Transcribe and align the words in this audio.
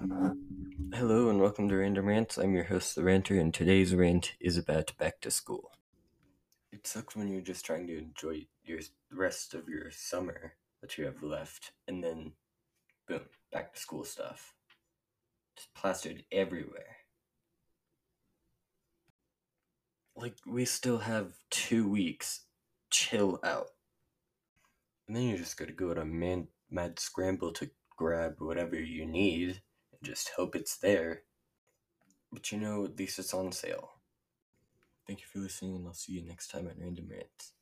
Hello 0.00 1.28
and 1.28 1.42
welcome 1.42 1.68
to 1.68 1.76
Random 1.76 2.06
Rants. 2.06 2.38
I'm 2.38 2.54
your 2.54 2.64
host, 2.64 2.94
The 2.94 3.04
Ranter, 3.04 3.38
and 3.38 3.52
today's 3.52 3.94
rant 3.94 4.32
is 4.40 4.56
about 4.56 4.96
back 4.96 5.20
to 5.20 5.30
school. 5.30 5.72
It 6.72 6.86
sucks 6.86 7.14
when 7.14 7.28
you're 7.28 7.42
just 7.42 7.66
trying 7.66 7.86
to 7.88 7.98
enjoy 7.98 8.46
your 8.64 8.78
rest 9.12 9.52
of 9.52 9.68
your 9.68 9.90
summer 9.90 10.54
that 10.80 10.96
you 10.96 11.04
have 11.04 11.22
left, 11.22 11.72
and 11.86 12.02
then 12.02 12.32
boom, 13.06 13.20
back 13.52 13.74
to 13.74 13.80
school 13.80 14.04
stuff. 14.04 14.54
Just 15.54 15.74
plastered 15.74 16.24
everywhere. 16.32 16.96
Like, 20.16 20.36
we 20.46 20.64
still 20.64 20.98
have 20.98 21.34
two 21.50 21.86
weeks. 21.86 22.46
Chill 22.88 23.38
out. 23.44 23.68
And 25.06 25.14
then 25.14 25.24
you 25.24 25.36
just 25.36 25.58
gotta 25.58 25.72
go 25.72 25.90
on 25.90 25.98
a 25.98 26.06
man, 26.06 26.48
mad 26.70 26.98
scramble 26.98 27.52
to 27.52 27.70
grab 27.98 28.36
whatever 28.38 28.80
you 28.80 29.04
need 29.04 29.60
just 30.02 30.30
hope 30.36 30.56
it's 30.56 30.78
there. 30.78 31.22
But 32.32 32.52
you 32.52 32.58
know, 32.58 32.84
at 32.84 32.98
least 32.98 33.18
it's 33.18 33.34
on 33.34 33.52
sale. 33.52 33.90
Thank 35.06 35.20
you 35.20 35.26
for 35.32 35.40
listening, 35.40 35.76
and 35.76 35.86
I'll 35.86 35.94
see 35.94 36.12
you 36.12 36.22
next 36.22 36.48
time 36.48 36.68
at 36.68 36.78
Random 36.78 37.08
Rants. 37.10 37.52